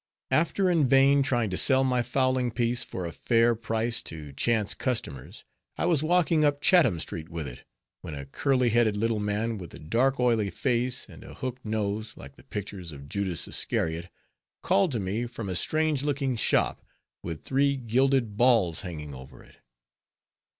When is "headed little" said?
8.69-9.19